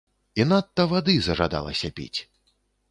[0.39, 2.19] І надта вады зажадалася піць.